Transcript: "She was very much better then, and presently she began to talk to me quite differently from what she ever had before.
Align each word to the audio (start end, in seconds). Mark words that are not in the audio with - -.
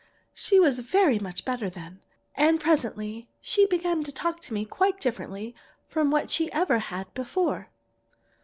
"She 0.33 0.59
was 0.59 0.79
very 0.79 1.19
much 1.19 1.45
better 1.45 1.69
then, 1.69 2.01
and 2.33 2.59
presently 2.59 3.29
she 3.39 3.67
began 3.67 4.03
to 4.05 4.11
talk 4.11 4.39
to 4.39 4.51
me 4.55 4.65
quite 4.65 4.99
differently 4.99 5.53
from 5.87 6.09
what 6.09 6.31
she 6.31 6.51
ever 6.53 6.79
had 6.79 7.13
before. 7.13 7.69